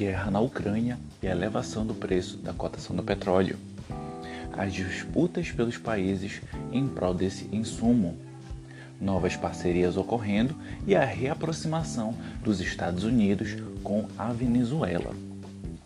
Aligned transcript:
guerra 0.00 0.30
na 0.30 0.40
Ucrânia 0.40 0.98
e 1.22 1.28
a 1.28 1.30
elevação 1.30 1.84
do 1.84 1.92
preço 1.92 2.38
da 2.38 2.54
cotação 2.54 2.96
do 2.96 3.02
petróleo, 3.02 3.58
as 4.56 4.72
disputas 4.72 5.50
pelos 5.50 5.76
países 5.76 6.40
em 6.72 6.88
prol 6.88 7.12
desse 7.12 7.46
insumo, 7.52 8.16
novas 8.98 9.36
parcerias 9.36 9.98
ocorrendo 9.98 10.56
e 10.86 10.96
a 10.96 11.04
reaproximação 11.04 12.14
dos 12.42 12.62
Estados 12.62 13.04
Unidos 13.04 13.58
com 13.84 14.08
a 14.16 14.32
Venezuela. 14.32 15.14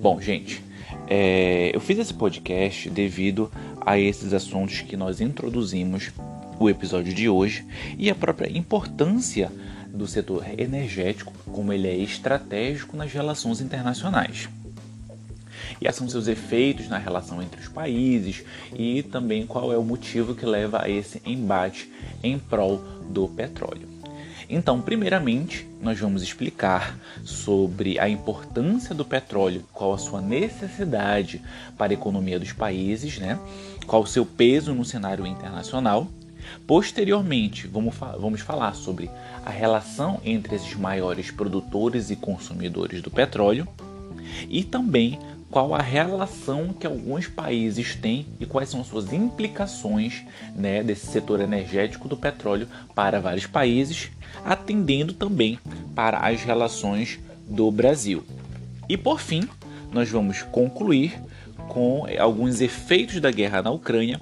Bom, 0.00 0.20
gente, 0.20 0.62
é, 1.08 1.74
eu 1.74 1.80
fiz 1.80 1.98
esse 1.98 2.14
podcast 2.14 2.88
devido 2.88 3.50
a 3.80 3.98
esses 3.98 4.32
assuntos 4.32 4.82
que 4.82 4.96
nós 4.96 5.20
introduzimos 5.20 6.12
o 6.60 6.70
episódio 6.70 7.12
de 7.12 7.28
hoje 7.28 7.66
e 7.98 8.08
a 8.08 8.14
própria 8.14 8.56
importância 8.56 9.50
do 9.92 10.06
setor 10.06 10.44
energético, 10.58 11.32
como 11.52 11.72
ele 11.72 11.86
é 11.86 11.96
estratégico 11.96 12.96
nas 12.96 13.12
relações 13.12 13.60
internacionais. 13.60 14.48
E 15.80 15.92
são 15.92 16.08
seus 16.08 16.28
efeitos 16.28 16.88
na 16.88 16.98
relação 16.98 17.42
entre 17.42 17.60
os 17.60 17.68
países 17.68 18.44
e 18.72 19.02
também 19.02 19.46
qual 19.46 19.72
é 19.72 19.76
o 19.76 19.84
motivo 19.84 20.34
que 20.34 20.46
leva 20.46 20.82
a 20.82 20.88
esse 20.88 21.20
embate 21.26 21.90
em 22.22 22.38
prol 22.38 22.78
do 23.10 23.28
petróleo. 23.28 23.88
Então, 24.48 24.80
primeiramente, 24.80 25.66
nós 25.80 25.98
vamos 25.98 26.22
explicar 26.22 26.98
sobre 27.24 27.98
a 27.98 28.08
importância 28.08 28.94
do 28.94 29.04
petróleo, 29.04 29.64
qual 29.72 29.94
a 29.94 29.98
sua 29.98 30.20
necessidade 30.20 31.40
para 31.76 31.92
a 31.92 31.94
economia 31.94 32.38
dos 32.38 32.52
países, 32.52 33.18
né? 33.18 33.38
qual 33.86 34.02
o 34.02 34.06
seu 34.06 34.24
peso 34.24 34.74
no 34.74 34.84
cenário 34.84 35.26
internacional. 35.26 36.06
Posteriormente, 36.66 37.66
vamos, 37.66 37.94
vamos 37.96 38.40
falar 38.40 38.74
sobre 38.74 39.10
a 39.44 39.50
relação 39.50 40.20
entre 40.24 40.56
esses 40.56 40.74
maiores 40.74 41.30
produtores 41.30 42.10
e 42.10 42.16
consumidores 42.16 43.02
do 43.02 43.10
petróleo 43.10 43.66
e 44.48 44.62
também 44.64 45.18
qual 45.50 45.74
a 45.74 45.82
relação 45.82 46.72
que 46.72 46.86
alguns 46.86 47.28
países 47.28 47.94
têm 47.94 48.26
e 48.40 48.46
quais 48.46 48.70
são 48.70 48.82
suas 48.82 49.12
implicações 49.12 50.22
né, 50.56 50.82
desse 50.82 51.06
setor 51.06 51.40
energético 51.40 52.08
do 52.08 52.16
petróleo 52.16 52.66
para 52.94 53.20
vários 53.20 53.46
países, 53.46 54.10
atendendo 54.44 55.12
também 55.12 55.58
para 55.94 56.18
as 56.20 56.42
relações 56.42 57.18
do 57.46 57.70
Brasil. 57.70 58.24
E 58.88 58.96
por 58.96 59.20
fim, 59.20 59.46
nós 59.92 60.08
vamos 60.08 60.42
concluir 60.42 61.20
com 61.68 62.06
alguns 62.18 62.62
efeitos 62.62 63.20
da 63.20 63.30
guerra 63.30 63.60
na 63.60 63.70
Ucrânia 63.70 64.18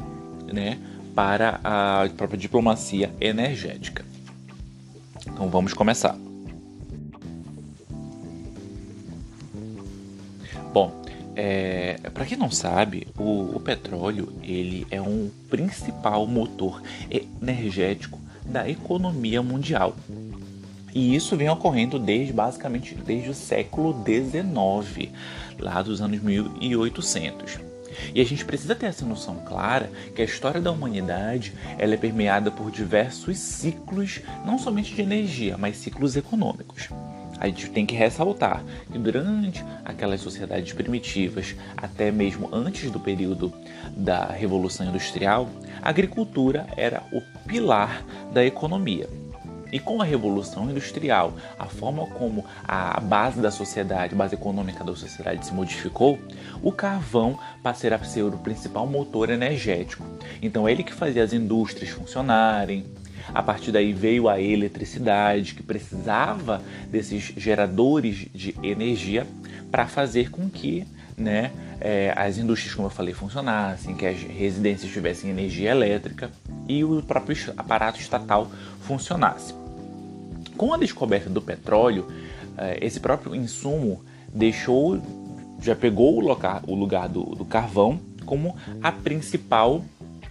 né, 0.52 0.78
para 1.14 1.60
a 1.62 2.08
própria 2.16 2.38
diplomacia 2.38 3.12
energética. 3.20 4.04
Então 5.26 5.48
vamos 5.48 5.72
começar. 5.74 6.16
Bom, 10.72 10.92
é, 11.34 11.98
para 12.12 12.24
quem 12.24 12.36
não 12.36 12.50
sabe, 12.50 13.08
o, 13.18 13.56
o, 13.56 13.60
petróleo 13.60 14.32
ele 14.42 14.86
é 14.90 15.00
um 15.00 15.30
principal 15.48 16.26
motor 16.26 16.82
energético 17.10 18.20
da 18.44 18.68
economia 18.68 19.42
mundial. 19.42 19.96
E 20.94 21.14
isso 21.14 21.36
vem 21.36 21.48
ocorrendo 21.48 21.98
desde 21.98 22.32
basicamente 22.32 22.94
desde 22.94 23.30
o 23.30 23.34
século 23.34 23.94
XIX, 24.04 25.10
lá 25.58 25.82
dos 25.82 26.00
anos 26.00 26.20
1800. 26.20 27.69
E 28.14 28.20
a 28.20 28.24
gente 28.24 28.44
precisa 28.44 28.74
ter 28.74 28.86
essa 28.86 29.04
noção 29.04 29.36
clara 29.46 29.90
que 30.14 30.22
a 30.22 30.24
história 30.24 30.60
da 30.60 30.70
humanidade 30.70 31.52
ela 31.78 31.94
é 31.94 31.96
permeada 31.96 32.50
por 32.50 32.70
diversos 32.70 33.38
ciclos, 33.38 34.20
não 34.44 34.58
somente 34.58 34.94
de 34.94 35.02
energia, 35.02 35.56
mas 35.56 35.76
ciclos 35.76 36.16
econômicos 36.16 36.88
a 37.40 37.46
gente 37.46 37.70
tem 37.70 37.86
que 37.86 37.94
ressaltar 37.94 38.62
que 38.92 38.98
durante 38.98 39.64
aquelas 39.82 40.20
sociedades 40.20 40.74
primitivas, 40.74 41.56
até 41.74 42.12
mesmo 42.12 42.50
antes 42.52 42.90
do 42.90 43.00
período 43.00 43.50
da 43.96 44.26
Revolução 44.26 44.86
Industrial, 44.86 45.48
a 45.80 45.88
agricultura 45.88 46.66
era 46.76 47.02
o 47.10 47.22
pilar 47.48 48.04
da 48.30 48.44
economia. 48.44 49.08
E 49.72 49.78
com 49.78 50.00
a 50.00 50.04
Revolução 50.04 50.70
Industrial, 50.70 51.32
a 51.58 51.66
forma 51.66 52.06
como 52.06 52.44
a 52.66 53.00
base 53.00 53.40
da 53.40 53.50
sociedade, 53.50 54.14
base 54.14 54.34
econômica 54.34 54.82
da 54.82 54.94
sociedade 54.94 55.46
se 55.46 55.54
modificou, 55.54 56.18
o 56.62 56.72
carvão 56.72 57.38
passou 57.62 57.92
a 57.92 57.98
ser 58.04 58.22
o 58.22 58.32
principal 58.32 58.86
motor 58.86 59.30
energético. 59.30 60.04
Então, 60.42 60.68
ele 60.68 60.82
que 60.82 60.92
fazia 60.92 61.22
as 61.22 61.32
indústrias 61.32 61.90
funcionarem, 61.90 62.84
a 63.32 63.42
partir 63.42 63.70
daí 63.70 63.92
veio 63.92 64.28
a 64.28 64.40
eletricidade, 64.40 65.54
que 65.54 65.62
precisava 65.62 66.60
desses 66.90 67.32
geradores 67.36 68.26
de 68.34 68.54
energia 68.62 69.26
para 69.70 69.86
fazer 69.86 70.30
com 70.30 70.48
que 70.48 70.86
né, 71.16 71.52
é, 71.80 72.12
as 72.16 72.38
indústrias, 72.38 72.74
como 72.74 72.86
eu 72.86 72.90
falei, 72.90 73.14
funcionassem, 73.14 73.94
que 73.94 74.06
as 74.06 74.20
residências 74.20 74.90
tivessem 74.90 75.30
energia 75.30 75.70
elétrica 75.70 76.30
e 76.66 76.82
o 76.82 77.02
próprio 77.02 77.36
aparato 77.56 78.00
estatal 78.00 78.50
funcionasse. 78.80 79.59
Com 80.60 80.74
a 80.74 80.76
descoberta 80.76 81.30
do 81.30 81.40
petróleo, 81.40 82.06
é, 82.58 82.84
esse 82.84 83.00
próprio 83.00 83.34
insumo 83.34 84.04
deixou, 84.28 85.00
já 85.58 85.74
pegou 85.74 86.18
o 86.18 86.20
lugar, 86.20 86.62
o 86.66 86.74
lugar 86.74 87.08
do, 87.08 87.24
do 87.34 87.46
carvão 87.46 87.98
como 88.26 88.54
a 88.82 88.92
principal 88.92 89.82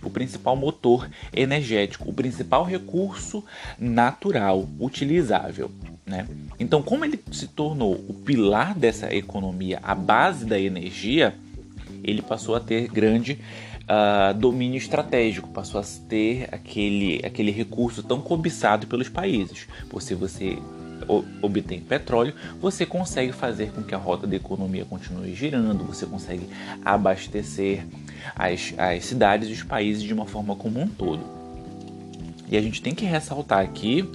o 0.03 0.09
principal 0.12 0.56
motor 0.56 1.09
energético, 1.34 2.07
o 2.07 2.13
principal 2.13 2.63
recurso 2.63 3.44
natural 3.79 4.69
utilizável. 4.79 5.72
Né? 6.06 6.28
Então, 6.59 6.84
como 6.84 7.03
ele 7.03 7.19
se 7.31 7.47
tornou 7.47 7.96
o 8.07 8.13
pilar 8.13 8.75
dessa 8.75 9.11
economia, 9.11 9.79
a 9.81 9.96
base 9.96 10.46
da 10.46 10.59
energia, 10.59 11.34
ele 12.03 12.22
passou 12.22 12.56
a 12.56 12.59
ter 12.59 12.88
grande 12.88 13.40
uh, 13.90 14.34
domínio 14.34 14.78
estratégico, 14.78 15.50
passou 15.50 15.82
a 15.82 15.84
ter 16.08 16.48
aquele, 16.52 17.22
aquele 17.26 17.52
recurso 17.52 18.04
tão 18.04 18.22
cobiçado 18.22 18.88
pelos 18.88 19.10
países. 19.10 19.68
Por 19.90 20.02
se 20.02 20.14
você 20.14 20.58
obtém 21.42 21.80
petróleo, 21.80 22.34
você 22.60 22.86
consegue 22.86 23.32
fazer 23.32 23.72
com 23.72 23.82
que 23.82 23.96
a 23.96 23.98
rota 23.98 24.28
da 24.28 24.36
economia 24.36 24.86
continue 24.86 25.34
girando, 25.34 25.86
você 25.86 26.06
consegue 26.06 26.48
abastecer 26.84 27.86
as, 28.36 28.74
as 28.78 29.06
cidades 29.06 29.50
e 29.50 29.54
os 29.54 29.64
países 29.64 30.04
de 30.04 30.14
uma 30.14 30.26
forma 30.26 30.56
como 30.56 30.80
um 30.80 30.88
todo. 30.88 31.24
E 32.52 32.58
a 32.58 32.62
gente 32.62 32.82
tem 32.82 32.94
que 32.94 33.06
ressaltar 33.06 33.60
aqui 33.60 34.10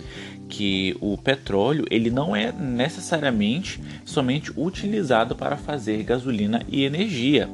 que 0.49 0.97
o 1.01 1.17
petróleo 1.17 1.87
ele 1.91 2.11
não 2.11 2.37
é 2.37 2.53
necessariamente 2.53 3.81
somente 4.05 4.53
utilizado 4.57 5.35
para 5.35 5.57
fazer 5.57 6.03
gasolina 6.03 6.63
e 6.69 6.85
energia. 6.85 7.49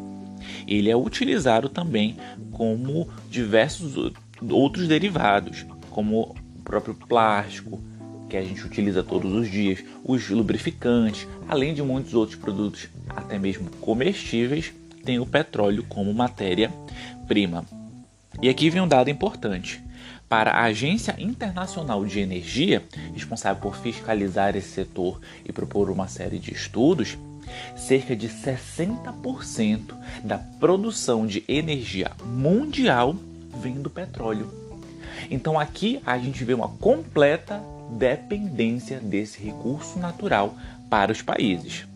Ele 0.67 0.91
é 0.91 0.97
utilizado 0.97 1.69
também 1.69 2.17
como 2.53 3.09
diversos 3.28 4.12
outros 4.51 4.89
derivados, 4.89 5.67
como 5.91 6.37
o 6.59 6.62
próprio 6.62 6.95
plástico, 6.95 7.81
que 8.28 8.37
a 8.37 8.42
gente 8.42 8.65
utiliza 8.65 9.03
todos 9.03 9.33
os 9.33 9.51
dias, 9.51 9.83
os 10.04 10.31
lubrificantes, 10.31 11.27
além 11.48 11.75
de 11.75 11.83
muitos 11.83 12.15
outros 12.15 12.39
produtos, 12.39 12.89
até 13.09 13.39
mesmo 13.39 13.69
comestíveis, 13.81 14.72
tem 15.04 15.19
o 15.19 15.27
petróleo 15.27 15.84
como 15.89 16.15
matéria-prima. 16.15 17.65
E 18.41 18.48
aqui 18.48 18.71
vem 18.71 18.81
um 18.81 18.89
dado 18.89 19.10
importante. 19.10 19.83
Para 20.28 20.53
a 20.53 20.63
Agência 20.65 21.16
Internacional 21.19 22.04
de 22.04 22.21
Energia, 22.21 22.84
responsável 23.13 23.60
por 23.60 23.77
fiscalizar 23.77 24.54
esse 24.54 24.69
setor 24.69 25.21
e 25.45 25.53
propor 25.53 25.91
uma 25.91 26.07
série 26.07 26.39
de 26.39 26.54
estudos, 26.54 27.19
cerca 27.77 28.15
de 28.15 28.28
60% 28.28 29.95
da 30.22 30.39
produção 30.39 31.27
de 31.27 31.45
energia 31.49 32.11
mundial 32.25 33.15
vem 33.61 33.75
do 33.75 33.91
petróleo. 33.91 34.51
Então 35.31 35.59
aqui 35.59 36.01
a 36.05 36.19
gente 36.19 36.45
vê 36.45 36.55
uma 36.55 36.69
completa 36.69 37.63
dependência 37.91 39.01
desse 39.01 39.43
recurso 39.43 39.99
natural 39.99 40.55
para 40.89 41.13
os 41.13 41.22
países. 41.22 41.87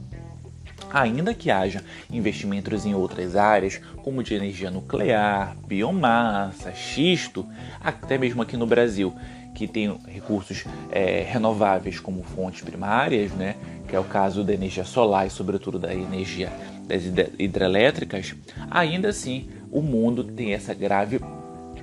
Ainda 0.93 1.35
que 1.35 1.51
haja 1.51 1.83
investimentos 2.09 2.87
em 2.87 2.95
outras 2.95 3.35
áreas, 3.35 3.81
como 4.03 4.23
de 4.23 4.35
energia 4.35 4.71
nuclear, 4.71 5.57
biomassa, 5.67 6.73
xisto, 6.73 7.45
até 7.81 8.17
mesmo 8.17 8.43
aqui 8.43 8.57
no 8.57 8.67
Brasil, 8.67 9.13
que 9.55 9.69
tem 9.69 9.97
recursos 10.07 10.65
é, 10.91 11.23
renováveis 11.23 12.01
como 12.01 12.23
fontes 12.23 12.63
primárias, 12.63 13.31
né, 13.33 13.57
que 13.89 13.95
é 13.95 14.01
o 14.01 14.05
caso 14.05 14.43
da 14.43 14.53
energia 14.53 14.85
solar 14.85 15.27
e 15.27 15.31
sobretudo 15.31 15.79
da 15.79 15.95
energia 15.95 16.53
das 16.87 17.05
hidrelétricas, 17.39 18.35
ainda 18.71 19.09
assim 19.09 19.49
o 19.71 19.81
mundo 19.81 20.23
tem 20.25 20.53
essa 20.53 20.75
grave 20.75 21.21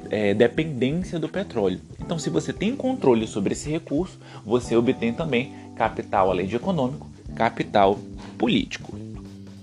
é, 0.09 0.33
dependência 0.33 1.17
do 1.17 1.29
petróleo. 1.29 1.79
Então, 1.99 2.19
se 2.19 2.29
você 2.29 2.51
tem 2.51 2.75
controle 2.75 3.25
sobre 3.25 3.53
esse 3.53 3.69
recurso, 3.69 4.19
você 4.45 4.75
obtém 4.75 5.13
também 5.13 5.53
capital 5.75 6.29
além 6.29 6.45
de 6.45 6.55
econômico, 6.55 7.09
capital 7.33 7.97
político. 8.37 8.97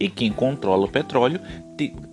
E 0.01 0.09
quem 0.09 0.33
controla 0.33 0.87
o 0.87 0.89
petróleo 0.89 1.41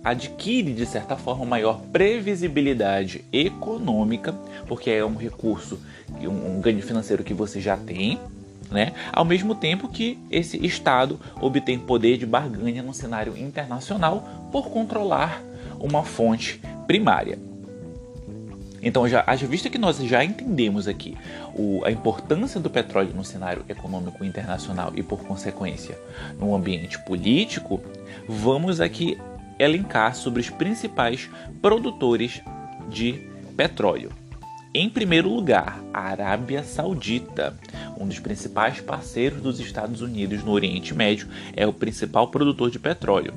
adquire, 0.06 0.72
de 0.72 0.86
certa 0.86 1.16
forma, 1.16 1.44
maior 1.44 1.80
previsibilidade 1.92 3.24
econômica, 3.32 4.32
porque 4.68 4.88
é 4.88 5.04
um 5.04 5.16
recurso, 5.16 5.80
um 6.20 6.60
ganho 6.60 6.80
financeiro 6.80 7.24
que 7.24 7.34
você 7.34 7.60
já 7.60 7.76
tem, 7.76 8.20
né? 8.70 8.92
Ao 9.12 9.24
mesmo 9.24 9.52
tempo 9.52 9.88
que 9.88 10.16
esse 10.30 10.64
Estado 10.64 11.18
obtém 11.40 11.76
poder 11.76 12.18
de 12.18 12.24
barganha 12.24 12.84
no 12.84 12.94
cenário 12.94 13.36
internacional 13.36 14.48
por 14.52 14.70
controlar 14.70 15.42
uma 15.80 16.04
fonte 16.04 16.60
primária. 16.86 17.36
Então, 18.80 19.08
já, 19.08 19.24
haja 19.26 19.44
vista 19.48 19.68
que 19.68 19.78
nós 19.78 19.98
já 19.98 20.22
entendemos 20.22 20.86
aqui 20.86 21.16
o, 21.52 21.84
a 21.84 21.90
importância 21.90 22.60
do 22.60 22.70
petróleo 22.70 23.12
no 23.12 23.24
cenário 23.24 23.64
econômico 23.68 24.24
internacional 24.24 24.92
e, 24.94 25.02
por 25.02 25.24
consequência, 25.24 25.98
no 26.38 26.54
ambiente 26.54 26.96
político, 27.04 27.80
vamos 28.28 28.80
aqui 28.80 29.18
elencar 29.58 30.14
sobre 30.14 30.40
os 30.40 30.50
principais 30.50 31.28
produtores 31.60 32.40
de 32.88 33.20
petróleo. 33.56 34.10
Em 34.74 34.90
primeiro 34.90 35.32
lugar, 35.32 35.82
a 35.92 36.00
Arábia 36.00 36.62
Saudita, 36.62 37.58
um 37.98 38.06
dos 38.06 38.18
principais 38.18 38.78
parceiros 38.80 39.40
dos 39.40 39.58
Estados 39.58 40.02
Unidos 40.02 40.44
no 40.44 40.52
Oriente 40.52 40.94
Médio, 40.94 41.28
é 41.54 41.66
o 41.66 41.72
principal 41.72 42.28
produtor 42.28 42.70
de 42.70 42.78
petróleo. 42.78 43.32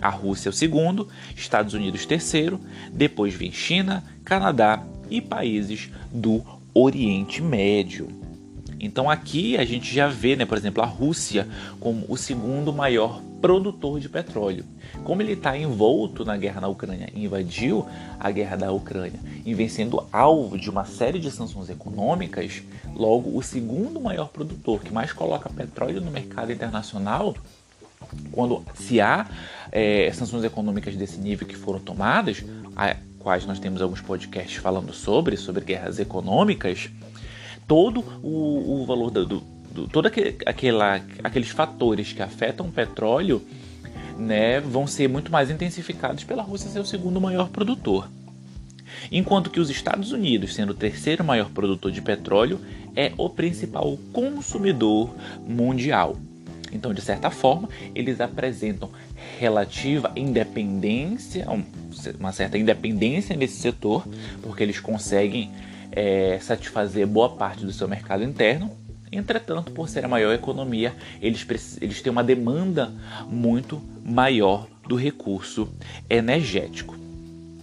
A 0.00 0.08
Rússia 0.08 0.48
é 0.48 0.50
o 0.50 0.52
segundo, 0.52 1.08
Estados 1.34 1.74
Unidos 1.74 2.06
terceiro, 2.06 2.60
depois 2.92 3.34
vem 3.34 3.50
China, 3.50 4.04
Canadá 4.24 4.84
e 5.10 5.20
países 5.20 5.90
do 6.12 6.44
Oriente 6.72 7.42
Médio. 7.42 8.25
Então 8.78 9.10
aqui 9.10 9.56
a 9.56 9.64
gente 9.64 9.94
já 9.94 10.08
vê, 10.08 10.36
né, 10.36 10.44
por 10.44 10.56
exemplo, 10.56 10.82
a 10.82 10.86
Rússia 10.86 11.48
como 11.80 12.04
o 12.08 12.16
segundo 12.16 12.72
maior 12.72 13.20
produtor 13.40 14.00
de 14.00 14.08
petróleo. 14.08 14.64
Como 15.04 15.22
ele 15.22 15.32
está 15.32 15.56
envolto 15.56 16.24
na 16.24 16.36
guerra 16.36 16.60
na 16.60 16.68
Ucrânia 16.68 17.10
invadiu 17.14 17.86
a 18.18 18.30
guerra 18.30 18.56
da 18.56 18.72
Ucrânia 18.72 19.20
e 19.44 19.54
vem 19.54 19.68
sendo 19.68 20.04
alvo 20.12 20.58
de 20.58 20.68
uma 20.70 20.84
série 20.84 21.18
de 21.18 21.30
sanções 21.30 21.68
econômicas, 21.68 22.62
logo 22.94 23.36
o 23.36 23.42
segundo 23.42 24.00
maior 24.00 24.28
produtor 24.28 24.80
que 24.80 24.92
mais 24.92 25.12
coloca 25.12 25.50
petróleo 25.50 26.00
no 26.00 26.10
mercado 26.10 26.50
internacional, 26.50 27.34
quando 28.30 28.62
se 28.74 29.00
há 29.00 29.26
é, 29.72 30.10
sanções 30.12 30.44
econômicas 30.44 30.96
desse 30.96 31.18
nível 31.18 31.46
que 31.46 31.56
foram 31.56 31.80
tomadas, 31.80 32.44
a, 32.74 32.96
quais 33.18 33.46
nós 33.46 33.58
temos 33.58 33.82
alguns 33.82 34.00
podcasts 34.00 34.56
falando 34.56 34.92
sobre, 34.92 35.36
sobre 35.36 35.64
guerras 35.64 35.98
econômicas, 35.98 36.90
todo 37.66 38.00
o, 38.22 38.82
o 38.82 38.86
valor 38.86 39.10
do, 39.10 39.26
do, 39.26 39.42
do 39.72 39.88
todo 39.88 40.06
aquele, 40.06 40.36
aquela, 40.46 41.00
aqueles 41.22 41.50
fatores 41.50 42.12
que 42.12 42.22
afetam 42.22 42.66
o 42.66 42.72
petróleo 42.72 43.42
né, 44.18 44.60
vão 44.60 44.86
ser 44.86 45.08
muito 45.08 45.30
mais 45.30 45.50
intensificados 45.50 46.24
pela 46.24 46.42
Rússia 46.42 46.70
ser 46.70 46.80
o 46.80 46.86
segundo 46.86 47.20
maior 47.20 47.48
produtor. 47.48 48.08
Enquanto 49.10 49.50
que 49.50 49.60
os 49.60 49.70
Estados 49.70 50.12
Unidos, 50.12 50.54
sendo 50.54 50.70
o 50.70 50.74
terceiro 50.74 51.22
maior 51.22 51.50
produtor 51.50 51.92
de 51.92 52.00
petróleo, 52.00 52.60
é 52.94 53.12
o 53.16 53.28
principal 53.28 53.98
consumidor 54.12 55.14
mundial. 55.46 56.16
Então, 56.72 56.92
de 56.92 57.00
certa 57.00 57.30
forma, 57.30 57.68
eles 57.94 58.20
apresentam 58.20 58.90
relativa 59.38 60.12
independência, 60.16 61.46
uma 62.18 62.32
certa 62.32 62.58
independência 62.58 63.36
nesse 63.36 63.60
setor, 63.60 64.06
porque 64.42 64.62
eles 64.62 64.80
conseguem 64.80 65.50
é, 65.92 66.38
satisfazer 66.40 67.06
boa 67.06 67.30
parte 67.30 67.64
do 67.64 67.72
seu 67.72 67.88
mercado 67.88 68.22
interno. 68.22 68.70
Entretanto, 69.10 69.72
por 69.72 69.88
ser 69.88 70.04
a 70.04 70.08
maior 70.08 70.32
economia, 70.32 70.94
eles, 71.22 71.46
eles 71.80 72.02
têm 72.02 72.12
uma 72.12 72.24
demanda 72.24 72.92
muito 73.28 73.80
maior 74.04 74.66
do 74.86 74.96
recurso 74.96 75.68
energético. 76.08 76.96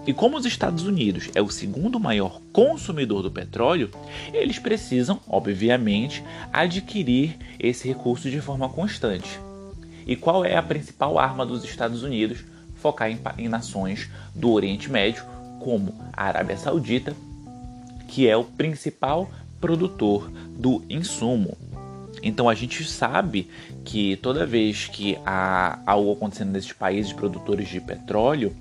E 0.05 0.13
como 0.13 0.37
os 0.37 0.45
Estados 0.45 0.83
Unidos 0.83 1.29
é 1.33 1.41
o 1.41 1.49
segundo 1.49 1.97
maior 1.99 2.41
consumidor 2.51 3.21
do 3.21 3.31
petróleo, 3.31 3.89
eles 4.33 4.59
precisam, 4.59 5.19
obviamente, 5.27 6.21
adquirir 6.51 7.37
esse 7.57 7.87
recurso 7.87 8.29
de 8.29 8.41
forma 8.41 8.67
constante. 8.67 9.39
E 10.05 10.17
qual 10.17 10.43
é 10.43 10.57
a 10.57 10.63
principal 10.63 11.17
arma 11.17 11.45
dos 11.45 11.63
Estados 11.63 12.03
Unidos? 12.03 12.43
Focar 12.75 13.09
em, 13.09 13.17
em 13.37 13.47
nações 13.47 14.09
do 14.35 14.51
Oriente 14.51 14.91
Médio, 14.91 15.23
como 15.61 15.95
a 16.11 16.25
Arábia 16.25 16.57
Saudita, 16.57 17.15
que 18.13 18.29
é 18.29 18.37
o 18.37 18.43
principal 18.43 19.27
produtor 19.59 20.29
do 20.55 20.83
insumo. 20.87 21.57
Então 22.21 22.47
a 22.47 22.53
gente 22.53 22.83
sabe 22.85 23.49
que 23.83 24.17
toda 24.17 24.45
vez 24.45 24.87
que 24.87 25.17
há 25.25 25.79
algo 25.83 26.13
acontecendo 26.13 26.51
nesses 26.51 26.71
países 26.71 27.11
produtores 27.11 27.67
de 27.67 27.81
petróleo, 27.81 28.55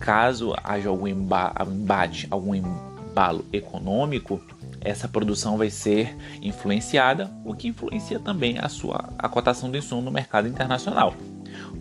caso 0.00 0.52
haja 0.64 0.88
algum 0.88 1.06
embate, 1.06 2.26
algum 2.28 2.52
embalo 2.52 3.44
econômico, 3.52 4.40
essa 4.80 5.06
produção 5.06 5.56
vai 5.56 5.70
ser 5.70 6.16
influenciada, 6.42 7.30
o 7.44 7.54
que 7.54 7.68
influencia 7.68 8.18
também 8.18 8.58
a 8.58 8.68
sua 8.68 9.10
a 9.16 9.28
cotação 9.28 9.70
do 9.70 9.78
insumo 9.78 10.02
no 10.02 10.10
mercado 10.10 10.48
internacional. 10.48 11.14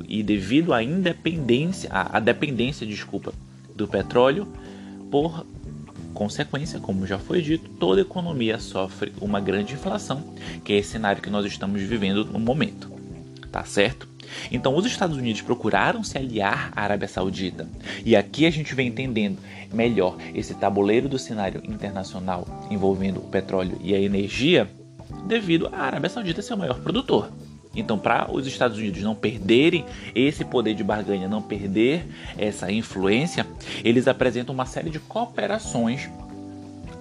E 0.07 0.21
devido 0.21 0.71
à 0.71 0.83
independência, 0.83 1.89
à, 1.91 2.19
dependência, 2.19 2.85
desculpa, 2.85 3.33
do 3.75 3.87
petróleo, 3.87 4.47
por 5.09 5.43
consequência, 6.13 6.79
como 6.79 7.07
já 7.07 7.17
foi 7.17 7.41
dito, 7.41 7.69
toda 7.71 8.01
economia 8.01 8.59
sofre 8.59 9.13
uma 9.21 9.39
grande 9.39 9.73
inflação, 9.73 10.23
que 10.63 10.73
é 10.73 10.77
esse 10.77 10.91
cenário 10.91 11.21
que 11.21 11.29
nós 11.29 11.45
estamos 11.45 11.81
vivendo 11.81 12.25
no 12.25 12.39
momento. 12.39 12.91
Tá 13.51 13.63
certo? 13.63 14.07
Então, 14.51 14.75
os 14.75 14.85
Estados 14.85 15.17
Unidos 15.17 15.41
procuraram 15.41 16.03
se 16.03 16.17
aliar 16.17 16.71
à 16.75 16.83
Arábia 16.83 17.07
Saudita. 17.07 17.67
E 18.05 18.15
aqui 18.15 18.45
a 18.45 18.51
gente 18.51 18.75
vem 18.75 18.87
entendendo 18.87 19.39
melhor 19.73 20.17
esse 20.33 20.53
tabuleiro 20.53 21.09
do 21.09 21.19
cenário 21.19 21.61
internacional 21.65 22.67
envolvendo 22.69 23.17
o 23.17 23.29
petróleo 23.29 23.77
e 23.81 23.93
a 23.93 23.99
energia, 23.99 24.69
devido 25.25 25.67
à 25.71 25.81
Arábia 25.81 26.09
Saudita 26.09 26.41
ser 26.41 26.53
o 26.53 26.57
maior 26.57 26.79
produtor. 26.79 27.31
Então, 27.75 27.99
para 27.99 28.31
os 28.31 28.47
Estados 28.47 28.77
Unidos 28.77 29.01
não 29.03 29.13
perderem 29.13 29.85
esse 30.15 30.43
poder 30.43 30.73
de 30.73 30.83
barganha, 30.83 31.27
não 31.27 31.41
perder 31.41 32.05
essa 32.37 32.71
influência, 32.71 33.45
eles 33.83 34.07
apresentam 34.07 34.55
uma 34.55 34.65
série 34.65 34.89
de 34.89 34.99
cooperações 34.99 36.09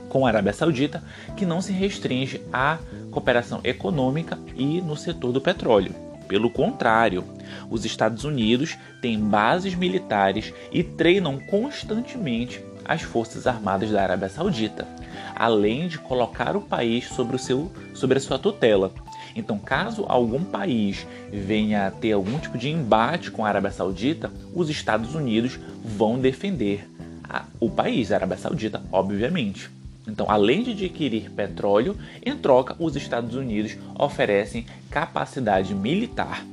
com 0.08 0.26
a 0.26 0.28
Arábia 0.28 0.52
Saudita 0.52 1.02
que 1.36 1.46
não 1.46 1.60
se 1.60 1.72
restringe 1.72 2.40
à 2.52 2.78
cooperação 3.10 3.60
econômica 3.64 4.38
e 4.56 4.80
no 4.80 4.96
setor 4.96 5.32
do 5.32 5.40
petróleo. 5.40 5.94
Pelo 6.26 6.50
contrário, 6.50 7.24
os 7.70 7.86
Estados 7.86 8.24
Unidos 8.24 8.76
têm 9.00 9.18
bases 9.18 9.74
militares 9.74 10.52
e 10.70 10.82
treinam 10.82 11.38
constantemente 11.38 12.62
as 12.84 13.02
Forças 13.02 13.46
Armadas 13.46 13.90
da 13.90 14.02
Arábia 14.02 14.28
Saudita, 14.28 14.86
além 15.34 15.88
de 15.88 15.98
colocar 15.98 16.54
o 16.56 16.60
país 16.60 17.08
sobre, 17.08 17.36
o 17.36 17.38
seu, 17.38 17.70
sobre 17.94 18.18
a 18.18 18.20
sua 18.20 18.38
tutela. 18.38 18.92
Então, 19.34 19.58
caso 19.58 20.04
algum 20.08 20.42
país 20.44 21.06
venha 21.32 21.86
a 21.86 21.90
ter 21.90 22.12
algum 22.12 22.38
tipo 22.38 22.58
de 22.58 22.68
embate 22.68 23.30
com 23.30 23.44
a 23.44 23.48
Arábia 23.48 23.70
Saudita, 23.70 24.30
os 24.54 24.68
Estados 24.70 25.14
Unidos 25.14 25.58
vão 25.84 26.18
defender 26.18 26.88
a, 27.22 27.44
o 27.60 27.70
país, 27.70 28.10
a 28.10 28.16
Arábia 28.16 28.36
Saudita, 28.36 28.82
obviamente. 28.90 29.70
Então, 30.06 30.30
além 30.30 30.62
de 30.62 30.70
adquirir 30.70 31.30
petróleo, 31.30 31.96
em 32.24 32.34
troca, 32.36 32.74
os 32.78 32.96
Estados 32.96 33.34
Unidos 33.34 33.76
oferecem 33.98 34.64
capacidade 34.90 35.74
militar. 35.74 36.44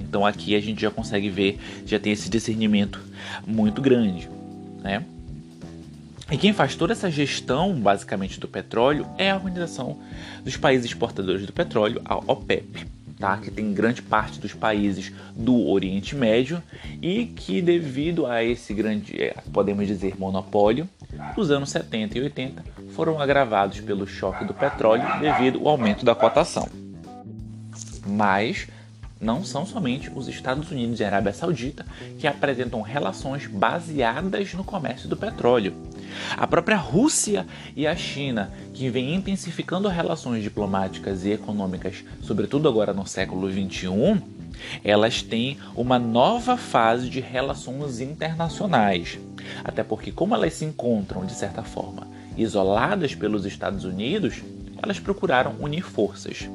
Então, 0.00 0.24
aqui 0.24 0.54
a 0.54 0.60
gente 0.60 0.80
já 0.80 0.90
consegue 0.90 1.28
ver, 1.28 1.58
já 1.84 1.98
tem 1.98 2.12
esse 2.12 2.30
discernimento 2.30 2.98
muito 3.46 3.82
grande, 3.82 4.30
né? 4.82 5.04
E 6.30 6.36
quem 6.36 6.52
faz 6.52 6.74
toda 6.74 6.92
essa 6.92 7.10
gestão, 7.10 7.74
basicamente, 7.74 8.38
do 8.38 8.46
petróleo 8.46 9.06
é 9.16 9.30
a 9.30 9.36
Organização 9.36 9.98
dos 10.44 10.56
Países 10.56 10.86
Exportadores 10.86 11.46
do 11.46 11.52
Petróleo, 11.52 12.02
a 12.04 12.16
OPEP 12.16 12.86
tá? 13.18 13.36
que 13.38 13.50
tem 13.50 13.72
grande 13.72 14.00
parte 14.00 14.38
dos 14.38 14.54
países 14.54 15.12
do 15.34 15.68
Oriente 15.68 16.14
Médio 16.14 16.62
e 17.02 17.26
que 17.26 17.60
devido 17.60 18.26
a 18.26 18.42
esse 18.42 18.72
grande, 18.72 19.20
é, 19.20 19.34
podemos 19.52 19.86
dizer, 19.86 20.14
monopólio, 20.18 20.88
os 21.36 21.50
anos 21.50 21.70
70 21.70 22.18
e 22.18 22.22
80 22.22 22.64
foram 22.90 23.20
agravados 23.20 23.80
pelo 23.80 24.06
choque 24.06 24.44
do 24.44 24.54
petróleo 24.54 25.04
devido 25.20 25.58
ao 25.60 25.68
aumento 25.68 26.04
da 26.04 26.14
cotação. 26.14 26.68
Mas 28.06 28.68
não 29.20 29.44
são 29.44 29.66
somente 29.66 30.10
os 30.14 30.28
Estados 30.28 30.70
Unidos 30.70 31.00
e 31.00 31.04
a 31.04 31.08
Arábia 31.08 31.32
Saudita 31.32 31.84
que 32.18 32.26
apresentam 32.26 32.80
relações 32.82 33.46
baseadas 33.46 34.54
no 34.54 34.64
comércio 34.64 35.08
do 35.08 35.16
petróleo. 35.16 35.74
A 36.36 36.46
própria 36.46 36.76
Rússia 36.76 37.46
e 37.76 37.86
a 37.86 37.94
China, 37.94 38.50
que 38.72 38.88
vem 38.88 39.14
intensificando 39.14 39.88
relações 39.88 40.42
diplomáticas 40.42 41.24
e 41.24 41.32
econômicas, 41.32 42.04
sobretudo 42.22 42.68
agora 42.68 42.92
no 42.92 43.06
século 43.06 43.50
XXI, 43.50 44.22
elas 44.82 45.22
têm 45.22 45.58
uma 45.74 45.98
nova 45.98 46.56
fase 46.56 47.08
de 47.08 47.20
relações 47.20 48.00
internacionais. 48.00 49.18
Até 49.64 49.82
porque, 49.82 50.12
como 50.12 50.34
elas 50.34 50.54
se 50.54 50.64
encontram, 50.64 51.24
de 51.24 51.34
certa 51.34 51.62
forma, 51.62 52.06
isoladas 52.36 53.14
pelos 53.14 53.44
Estados 53.44 53.84
Unidos, 53.84 54.42
elas 54.82 54.98
procuraram 54.98 55.54
unir 55.60 55.82
forças. 55.82 56.48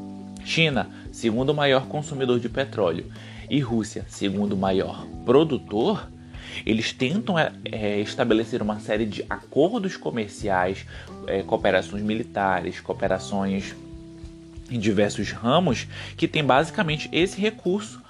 China, 0.46 0.90
segundo 1.12 1.54
maior 1.54 1.88
consumidor 1.88 2.40
de 2.40 2.50
petróleo, 2.50 3.06
e 3.50 3.60
Rússia, 3.60 4.06
segundo 4.08 4.56
maior 4.58 5.06
produtor, 5.26 6.08
eles 6.66 6.94
tentam 6.94 7.38
é, 7.38 7.52
é, 7.66 8.00
estabelecer 8.00 8.62
uma 8.62 8.80
série 8.80 9.06
de 9.06 9.26
acordos 9.30 9.98
comerciais, 9.98 10.86
é, 11.28 11.42
cooperações 11.42 12.04
militares, 12.04 12.80
cooperações 12.80 13.76
em 14.70 14.80
diversos 14.80 15.32
ramos, 15.32 15.88
que 16.16 16.28
tem 16.28 16.44
basicamente 16.44 17.10
esse 17.12 17.40
recurso 17.40 18.02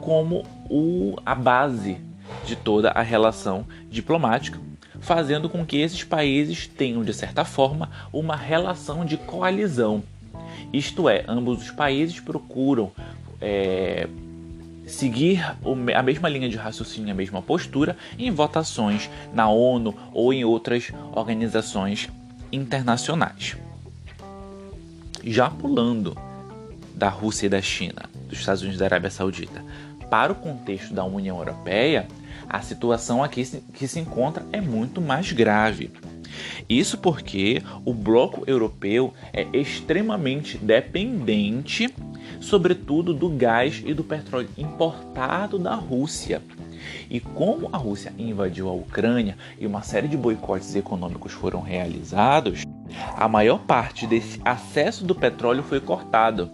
como 0.00 0.44
o, 0.68 1.16
a 1.24 1.34
base 1.34 1.98
de 2.46 2.56
toda 2.56 2.90
a 2.90 3.02
relação 3.02 3.66
diplomática, 3.90 4.58
fazendo 5.00 5.48
com 5.48 5.64
que 5.64 5.78
esses 5.78 6.04
países 6.04 6.66
tenham, 6.66 7.02
de 7.02 7.14
certa 7.14 7.44
forma, 7.44 7.90
uma 8.12 8.36
relação 8.36 9.04
de 9.04 9.16
coalizão. 9.16 10.02
Isto 10.72 11.08
é, 11.08 11.24
ambos 11.26 11.62
os 11.62 11.70
países 11.70 12.20
procuram 12.20 12.92
é, 13.40 14.08
seguir 14.86 15.44
a 15.94 16.02
mesma 16.02 16.28
linha 16.28 16.48
de 16.48 16.56
raciocínio, 16.56 17.12
a 17.12 17.14
mesma 17.14 17.40
postura 17.40 17.96
em 18.18 18.30
votações 18.30 19.08
na 19.32 19.48
ONU 19.48 19.94
ou 20.12 20.32
em 20.32 20.44
outras 20.44 20.90
organizações 21.12 22.08
internacionais. 22.52 23.56
Já 25.22 25.50
pulando 25.50 26.16
da 26.94 27.08
Rússia 27.08 27.46
e 27.46 27.48
da 27.48 27.62
China, 27.62 28.02
dos 28.28 28.40
Estados 28.40 28.62
Unidos 28.62 28.76
e 28.76 28.80
da 28.80 28.86
Arábia 28.86 29.10
Saudita, 29.10 29.64
para 30.10 30.32
o 30.32 30.34
contexto 30.34 30.92
da 30.92 31.04
União 31.04 31.38
Europeia, 31.38 32.08
a 32.48 32.60
situação 32.60 33.22
aqui 33.22 33.44
que 33.72 33.86
se 33.86 34.00
encontra 34.00 34.44
é 34.52 34.60
muito 34.60 35.00
mais 35.00 35.30
grave. 35.30 35.92
Isso 36.68 36.98
porque 36.98 37.62
o 37.84 37.92
bloco 37.92 38.44
europeu 38.46 39.12
é 39.32 39.46
extremamente 39.52 40.58
dependente 40.58 41.92
sobretudo 42.40 43.12
do 43.12 43.28
gás 43.28 43.82
e 43.84 43.92
do 43.92 44.04
petróleo 44.04 44.48
importado 44.56 45.58
da 45.58 45.74
Rússia. 45.74 46.42
E 47.10 47.20
como 47.20 47.68
a 47.72 47.76
Rússia 47.76 48.12
invadiu 48.18 48.68
a 48.68 48.72
Ucrânia 48.72 49.36
e 49.58 49.66
uma 49.66 49.82
série 49.82 50.08
de 50.08 50.16
boicotes 50.16 50.74
econômicos 50.74 51.32
foram 51.32 51.60
realizados, 51.60 52.62
a 53.16 53.28
maior 53.28 53.60
parte 53.60 54.06
desse 54.06 54.40
acesso 54.44 55.04
do 55.04 55.14
petróleo 55.14 55.62
foi 55.62 55.80
cortado, 55.80 56.50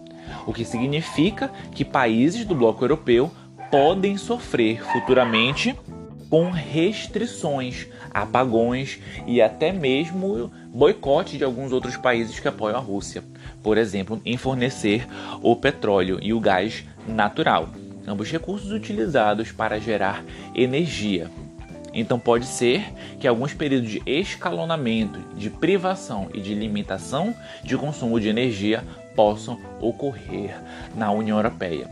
o 0.47 0.52
que 0.52 0.64
significa 0.64 1.50
que 1.73 1.85
países 1.85 2.45
do 2.45 2.54
bloco 2.54 2.85
europeu 2.85 3.30
podem 3.71 4.16
sofrer 4.16 4.83
futuramente 4.92 5.76
com 6.28 6.50
restrições, 6.50 7.87
apagões 8.12 8.99
e 9.26 9.40
até 9.40 9.73
mesmo 9.73 10.50
boicote 10.73 11.38
de 11.38 11.45
alguns 11.45 11.73
outros 11.73 11.97
países 11.97 12.40
que 12.40 12.49
apoiam 12.49 12.76
a 12.76 12.80
Rússia, 12.80 13.23
por 13.62 13.78
exemplo, 13.78 14.21
em 14.25 14.37
fornecer 14.37 15.06
o 15.42 15.54
petróleo 15.54 16.18
e 16.21 16.33
o 16.33 16.40
gás 16.40 16.85
natural, 17.06 17.68
ambos 18.06 18.30
recursos 18.30 18.73
utilizados 18.73 19.52
para 19.52 19.78
gerar 19.78 20.25
energia. 20.54 21.30
Então 21.95 22.18
pode 22.18 22.45
ser 22.45 22.92
que 23.18 23.26
alguns 23.26 23.54
períodos 23.54 23.88
de 23.88 24.02
escalonamento, 24.04 25.18
de 25.35 25.49
privação 25.49 26.28
e 26.35 26.40
de 26.40 26.52
limitação 26.52 27.35
de 27.64 27.76
consumo 27.76 28.21
de 28.21 28.28
energia 28.28 28.85
possam 29.14 29.59
ocorrer 29.80 30.61
na 30.95 31.11
União 31.11 31.38
Europeia. 31.38 31.88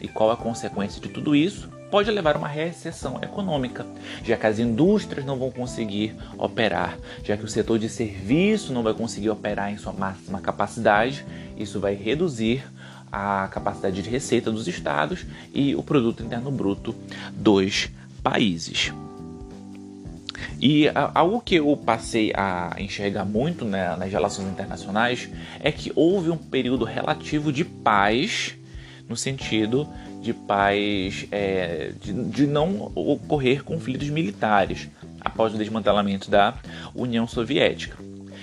E 0.00 0.08
qual 0.08 0.30
a 0.30 0.36
consequência 0.36 1.00
de 1.00 1.08
tudo 1.08 1.36
isso? 1.36 1.70
Pode 1.94 2.10
levar 2.10 2.34
a 2.34 2.38
uma 2.40 2.48
recessão 2.48 3.20
econômica, 3.22 3.86
já 4.24 4.36
que 4.36 4.48
as 4.48 4.58
indústrias 4.58 5.24
não 5.24 5.38
vão 5.38 5.52
conseguir 5.52 6.12
operar, 6.36 6.98
já 7.22 7.36
que 7.36 7.44
o 7.44 7.48
setor 7.48 7.78
de 7.78 7.88
serviço 7.88 8.72
não 8.72 8.82
vai 8.82 8.92
conseguir 8.92 9.30
operar 9.30 9.72
em 9.72 9.78
sua 9.78 9.92
máxima 9.92 10.40
capacidade, 10.40 11.24
isso 11.56 11.78
vai 11.78 11.94
reduzir 11.94 12.64
a 13.12 13.46
capacidade 13.46 14.02
de 14.02 14.10
receita 14.10 14.50
dos 14.50 14.66
estados 14.66 15.24
e 15.54 15.76
o 15.76 15.84
produto 15.84 16.24
interno 16.24 16.50
bruto 16.50 16.96
dos 17.32 17.88
países. 18.24 18.92
E 20.60 20.88
algo 21.14 21.40
que 21.40 21.54
eu 21.54 21.76
passei 21.76 22.32
a 22.34 22.74
enxergar 22.76 23.24
muito 23.24 23.64
né, 23.64 23.94
nas 23.94 24.10
relações 24.10 24.48
internacionais 24.48 25.28
é 25.60 25.70
que 25.70 25.92
houve 25.94 26.28
um 26.28 26.36
período 26.36 26.84
relativo 26.84 27.52
de 27.52 27.64
paz 27.64 28.56
no 29.08 29.16
sentido 29.16 29.88
de 30.24 30.32
paz, 30.32 31.26
é, 31.30 31.92
de, 32.00 32.12
de 32.12 32.46
não 32.46 32.90
ocorrer 32.94 33.62
conflitos 33.62 34.08
militares 34.08 34.88
após 35.20 35.54
o 35.54 35.58
desmantelamento 35.58 36.30
da 36.30 36.54
União 36.94 37.26
Soviética. 37.28 37.96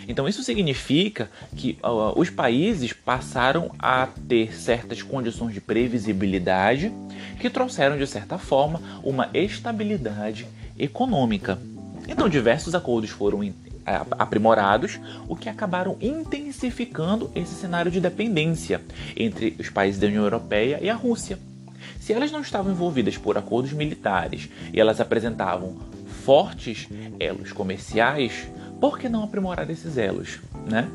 Então 0.07 0.27
isso 0.27 0.43
significa 0.43 1.29
que 1.55 1.77
uh, 1.83 2.19
os 2.19 2.29
países 2.29 2.93
passaram 2.93 3.71
a 3.79 4.07
ter 4.27 4.53
certas 4.53 5.01
condições 5.01 5.53
de 5.53 5.61
previsibilidade 5.61 6.91
que 7.39 7.49
trouxeram 7.49 7.97
de 7.97 8.05
certa 8.05 8.37
forma 8.37 8.81
uma 9.03 9.29
estabilidade 9.33 10.47
econômica. 10.77 11.59
Então 12.07 12.29
diversos 12.29 12.75
acordos 12.75 13.09
foram 13.09 13.41
aprimorados, 14.11 14.99
o 15.27 15.35
que 15.35 15.49
acabaram 15.49 15.97
intensificando 16.01 17.31
esse 17.35 17.55
cenário 17.55 17.91
de 17.91 17.99
dependência 17.99 18.81
entre 19.15 19.55
os 19.59 19.69
países 19.69 19.99
da 19.99 20.07
União 20.07 20.23
Europeia 20.23 20.79
e 20.81 20.89
a 20.89 20.93
Rússia. 20.93 21.39
Se 21.99 22.13
elas 22.13 22.31
não 22.31 22.41
estavam 22.41 22.71
envolvidas 22.71 23.17
por 23.17 23.37
acordos 23.37 23.73
militares 23.73 24.49
e 24.73 24.79
elas 24.79 24.99
apresentavam 24.99 25.77
fortes 26.25 26.87
elos 27.19 27.51
comerciais, 27.51 28.47
por 28.79 28.97
que 28.97 29.09
não 29.09 29.23
aprimorar 29.23 29.69
esses 29.69 29.97
elos, 29.97 30.39
né? 30.65 30.89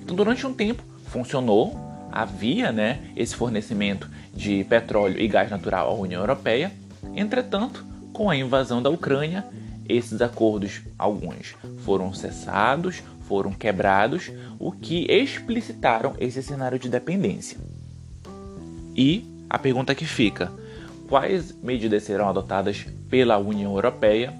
Então, 0.00 0.16
durante 0.16 0.46
um 0.46 0.54
tempo 0.54 0.82
funcionou, 1.06 1.78
havia, 2.10 2.72
né, 2.72 3.00
esse 3.16 3.34
fornecimento 3.34 4.08
de 4.34 4.64
petróleo 4.64 5.20
e 5.20 5.28
gás 5.28 5.50
natural 5.50 5.90
à 5.90 5.94
União 5.94 6.20
Europeia. 6.20 6.72
Entretanto, 7.14 7.84
com 8.12 8.30
a 8.30 8.36
invasão 8.36 8.82
da 8.82 8.90
Ucrânia, 8.90 9.44
esses 9.88 10.20
acordos, 10.20 10.80
alguns 10.98 11.54
foram 11.84 12.12
cessados, 12.12 13.02
foram 13.28 13.52
quebrados, 13.52 14.30
o 14.58 14.72
que 14.72 15.06
explicitaram 15.10 16.14
esse 16.18 16.42
cenário 16.42 16.78
de 16.78 16.88
dependência. 16.88 17.58
E 18.96 19.24
a 19.48 19.58
pergunta 19.58 19.94
que 19.94 20.04
fica: 20.04 20.52
quais 21.08 21.54
medidas 21.62 22.02
serão 22.02 22.28
adotadas 22.28 22.86
pela 23.08 23.38
União 23.38 23.74
Europeia 23.74 24.32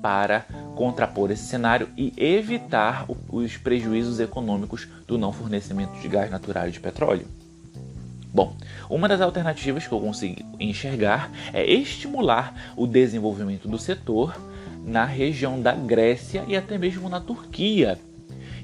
para 0.00 0.46
contrapor 0.76 1.30
esse 1.30 1.44
cenário 1.44 1.88
e 1.96 2.12
evitar 2.16 3.06
os 3.28 3.56
prejuízos 3.56 4.20
econômicos 4.20 4.88
do 5.06 5.18
não 5.18 5.32
fornecimento 5.32 5.98
de 6.00 6.08
gás 6.08 6.30
natural 6.30 6.68
e 6.68 6.72
de 6.72 6.80
petróleo? 6.80 7.26
Bom, 8.32 8.54
uma 8.88 9.08
das 9.08 9.20
alternativas 9.20 9.86
que 9.86 9.92
eu 9.92 10.00
consegui 10.00 10.44
enxergar 10.60 11.30
é 11.52 11.64
estimular 11.64 12.72
o 12.76 12.86
desenvolvimento 12.86 13.66
do 13.66 13.78
setor 13.78 14.38
na 14.84 15.04
região 15.04 15.60
da 15.60 15.72
Grécia 15.72 16.44
e 16.46 16.56
até 16.56 16.78
mesmo 16.78 17.08
na 17.08 17.20
Turquia. 17.20 17.98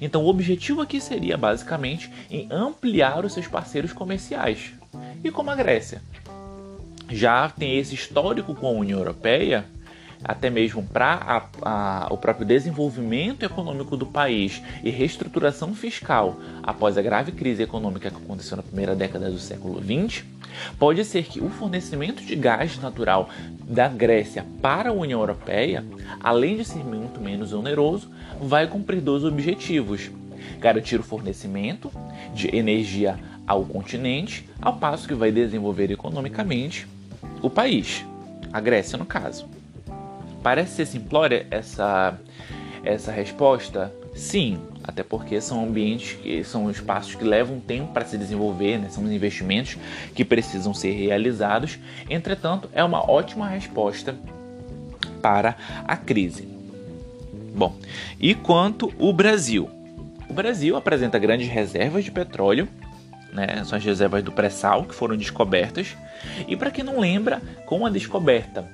Então, 0.01 0.23
o 0.23 0.29
objetivo 0.29 0.81
aqui 0.81 1.01
seria 1.01 1.37
basicamente 1.37 2.11
em 2.31 2.47
ampliar 2.51 3.25
os 3.25 3.33
seus 3.33 3.47
parceiros 3.47 3.93
comerciais, 3.93 4.73
e 5.25 5.31
como 5.31 5.51
a 5.51 5.57
Grécia. 5.57 6.03
Já 7.09 7.49
tem 7.49 7.79
esse 7.79 7.95
histórico 7.95 8.55
com 8.55 8.67
a 8.67 8.71
União 8.71 8.99
Europeia, 8.99 9.65
até 10.23 10.49
mesmo 10.49 10.83
para 10.83 11.49
o 12.11 12.17
próprio 12.17 12.47
desenvolvimento 12.47 13.43
econômico 13.43 13.97
do 13.97 14.07
país 14.07 14.63
e 14.83 14.91
reestruturação 14.91 15.75
fiscal 15.75 16.39
após 16.63 16.97
a 16.97 17.03
grave 17.03 17.33
crise 17.33 17.63
econômica 17.63 18.11
que 18.11 18.17
aconteceu 18.17 18.57
na 18.57 18.63
primeira 18.63 18.95
década 18.95 19.31
do 19.31 19.39
século 19.39 19.83
XX, 19.83 20.25
pode 20.79 21.05
ser 21.05 21.25
que 21.25 21.41
o 21.41 21.51
fornecimento 21.51 22.23
de 22.23 22.37
gás 22.37 22.79
natural 22.79 23.29
da 23.69 23.89
Grécia 23.89 24.47
para 24.63 24.91
a 24.91 24.93
União 24.93 25.21
Europeia, 25.21 25.85
além 26.21 26.57
de 26.57 26.65
ser 26.65 26.85
muito 26.85 27.21
menos 27.21 27.53
oneroso, 27.53 28.11
vai 28.41 28.67
cumprir 28.67 29.01
dois 29.01 29.25
objetivos: 29.25 30.11
garantir 30.59 30.99
o 30.99 31.03
fornecimento 31.03 31.91
de 32.35 32.55
energia 32.57 33.19
ao 33.47 33.65
continente, 33.65 34.49
ao 34.61 34.77
passo 34.77 35.09
que 35.09 35.15
vai 35.15 35.31
desenvolver 35.31 35.91
economicamente 35.91 36.87
o 37.43 37.51
país, 37.51 38.05
a 38.53 38.61
Grécia 38.61 38.99
no 38.99 39.05
caso. 39.05 39.47
Parece 40.43 40.77
ser 40.77 40.87
simplória 40.87 41.47
essa, 41.51 42.19
essa 42.85 43.11
resposta, 43.11 43.93
Sim, 44.15 44.61
até 44.85 45.03
porque 45.03 45.41
são 45.41 45.65
ambientes 45.65 46.17
são 46.47 46.71
espaços 46.71 47.17
que 47.17 47.25
levam 47.25 47.59
tempo 47.59 47.93
para 47.93 48.05
se 48.05 48.17
desenvolver, 48.17 48.79
né? 48.79 48.89
são 48.89 49.05
investimentos 49.13 49.77
que 50.15 50.25
precisam 50.25 50.73
ser 50.73 50.93
realizados. 50.93 51.79
Entretanto, 52.09 52.71
é 52.73 52.85
uma 52.85 53.11
ótima 53.11 53.49
resposta 53.49 54.15
para 55.21 55.57
a 55.87 55.97
crise. 55.97 56.47
Bom, 57.55 57.75
e 58.21 58.35
quanto 58.35 58.93
o 58.99 59.13
Brasil? 59.13 59.69
O 60.29 60.33
Brasil 60.33 60.77
apresenta 60.77 61.19
grandes 61.19 61.49
reservas 61.49 62.05
de 62.05 62.11
petróleo, 62.11 62.69
né? 63.35 63.63
são 63.65 63.77
as 63.77 63.85
reservas 63.85 64.23
do 64.23 64.33
pré-sal 64.33 64.85
que 64.85 64.95
foram 64.95 65.17
descobertas. 65.17 65.97
E 66.47 66.57
para 66.57 66.71
quem 66.71 66.85
não 66.85 67.01
lembra, 67.01 67.43
com 67.67 67.85
a 67.85 67.91
descoberta 67.91 68.65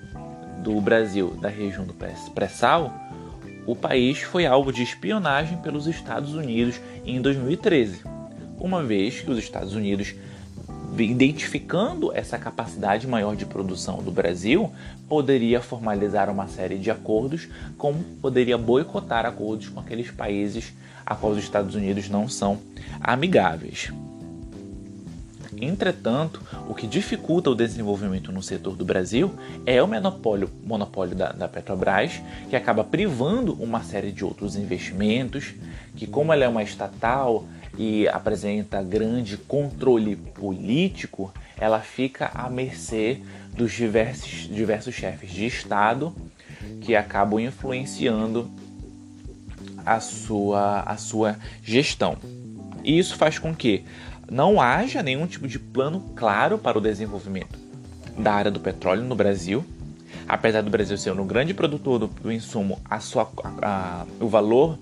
do 0.63 0.79
Brasil 0.81 1.31
da 1.41 1.49
região 1.49 1.85
do 1.85 1.95
pré-sal, 2.35 2.95
o 3.67 3.75
país 3.75 4.21
foi 4.21 4.47
alvo 4.47 4.73
de 4.73 4.83
espionagem 4.83 5.59
pelos 5.59 5.87
Estados 5.87 6.35
Unidos 6.35 6.81
em 7.05 7.21
2013, 7.21 8.03
uma 8.59 8.83
vez 8.83 9.21
que 9.21 9.31
os 9.31 9.39
Estados 9.39 9.75
Unidos, 9.75 10.15
identificando 10.99 12.13
essa 12.15 12.39
capacidade 12.39 13.07
maior 13.07 13.35
de 13.37 13.47
produção 13.47 14.03
do 14.03 14.11
Brasil, 14.11 14.71
poderia 15.09 15.61
formalizar 15.61 16.29
uma 16.29 16.47
série 16.47 16.79
de 16.79 16.91
acordos, 16.91 17.49
como 17.79 18.03
poderia 18.21 18.59
boicotar 18.59 19.25
acordos 19.25 19.69
com 19.69 19.81
aqueles 19.81 20.11
países 20.11 20.73
a 21.07 21.15
quais 21.15 21.39
os 21.39 21.43
Estados 21.43 21.75
Unidos 21.75 22.09
não 22.09 22.29
são 22.29 22.59
amigáveis. 23.01 23.91
Entretanto, 25.61 26.41
o 26.69 26.75
que 26.75 26.87
dificulta 26.87 27.51
o 27.51 27.55
desenvolvimento 27.55 28.33
no 28.33 28.43
setor 28.43 28.75
do 28.75 28.85
Brasil 28.85 29.35
é 29.67 29.83
o 29.83 29.87
monopólio, 29.87 30.51
monopólio 30.65 31.15
da, 31.15 31.33
da, 31.33 31.49
Petrobras, 31.49 32.21
que 32.49 32.57
acaba 32.57 32.83
privando 32.83 33.53
uma 33.55 33.83
série 33.83 34.11
de 34.11 34.25
outros 34.25 34.57
investimentos, 34.57 35.53
que 35.97 36.07
como 36.07 36.33
ela 36.33 36.45
é 36.45 36.49
uma 36.49 36.63
estatal 36.63 37.45
e 37.77 38.09
apresenta 38.09 38.83
grande 38.83 39.37
controle 39.37 40.17
político, 40.17 41.33
ela 41.59 41.81
fica 41.81 42.31
à 42.33 42.49
mercê 42.49 43.21
dos 43.55 43.73
diversos, 43.73 44.49
diversos 44.49 44.95
chefes 44.95 45.31
de 45.31 45.45
Estado 45.45 46.15
que 46.81 46.97
acabam 46.97 47.39
influenciando 47.39 48.51
a 49.85 50.01
sua, 50.01 50.81
a 50.81 50.97
sua 50.97 51.37
gestão. 51.63 52.17
E 52.83 52.99
isso 52.99 53.17
faz 53.17 53.39
com 53.39 53.55
que 53.55 53.85
não 54.31 54.61
haja 54.61 55.03
nenhum 55.03 55.27
tipo 55.27 55.49
de 55.49 55.59
plano 55.59 56.13
claro 56.15 56.57
para 56.57 56.79
o 56.79 56.81
desenvolvimento 56.81 57.59
da 58.17 58.33
área 58.33 58.51
do 58.51 58.61
petróleo 58.61 59.03
no 59.03 59.17
Brasil. 59.17 59.65
Apesar 60.29 60.63
do 60.63 60.71
Brasil 60.71 60.97
ser 60.97 61.11
um 61.11 61.27
grande 61.27 61.53
produtor 61.53 61.99
do, 61.99 62.07
do 62.07 62.31
insumo, 62.31 62.79
a 62.89 63.01
sua, 63.01 63.29
a, 63.61 64.03
a, 64.03 64.07
o 64.21 64.29
valor 64.29 64.79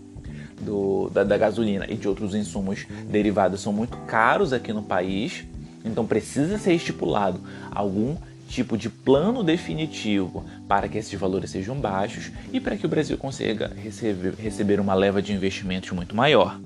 do, 0.60 1.08
da, 1.10 1.24
da 1.24 1.38
gasolina 1.38 1.86
e 1.88 1.94
de 1.94 2.06
outros 2.06 2.34
insumos 2.34 2.86
derivados 3.08 3.60
são 3.60 3.72
muito 3.72 3.96
caros 4.06 4.52
aqui 4.52 4.72
no 4.72 4.82
país. 4.82 5.44
Então 5.84 6.06
precisa 6.06 6.58
ser 6.58 6.74
estipulado 6.74 7.40
algum 7.70 8.16
tipo 8.48 8.76
de 8.76 8.90
plano 8.90 9.42
definitivo 9.42 10.44
para 10.66 10.88
que 10.88 10.98
esses 10.98 11.18
valores 11.18 11.50
sejam 11.50 11.76
baixos 11.76 12.30
e 12.52 12.60
para 12.60 12.76
que 12.76 12.86
o 12.86 12.88
Brasil 12.88 13.16
consiga 13.16 13.72
receber, 13.82 14.34
receber 14.34 14.80
uma 14.80 14.94
leva 14.94 15.22
de 15.22 15.32
investimentos 15.32 15.90
muito 15.92 16.16
maior. 16.16 16.58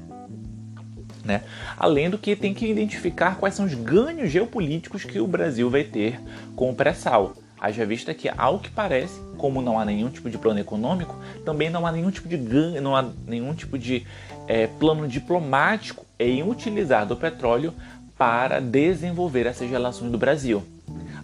Né? 1.24 1.42
Além 1.76 2.10
do 2.10 2.18
que 2.18 2.34
tem 2.34 2.52
que 2.52 2.66
identificar 2.66 3.36
quais 3.36 3.54
são 3.54 3.64
os 3.64 3.74
ganhos 3.74 4.30
geopolíticos 4.30 5.04
que 5.04 5.20
o 5.20 5.26
Brasil 5.26 5.70
vai 5.70 5.84
ter 5.84 6.20
com 6.56 6.70
o 6.70 6.74
pré-sal. 6.74 7.34
Haja 7.60 7.86
vista 7.86 8.12
que, 8.12 8.28
ao 8.36 8.58
que 8.58 8.70
parece, 8.70 9.20
como 9.38 9.62
não 9.62 9.78
há 9.78 9.84
nenhum 9.84 10.10
tipo 10.10 10.28
de 10.28 10.36
plano 10.36 10.58
econômico, 10.58 11.16
também 11.44 11.70
não 11.70 11.86
há 11.86 11.92
nenhum 11.92 12.10
tipo 12.10 12.28
de 12.28 12.36
ganho, 12.36 12.82
não 12.82 12.96
há 12.96 13.08
nenhum 13.24 13.54
tipo 13.54 13.78
de 13.78 14.04
é, 14.48 14.66
plano 14.66 15.06
diplomático 15.06 16.04
em 16.18 16.42
utilizar 16.42 17.06
do 17.06 17.16
petróleo 17.16 17.72
para 18.18 18.60
desenvolver 18.60 19.46
essas 19.46 19.70
relações 19.70 20.10
do 20.10 20.18
Brasil. 20.18 20.62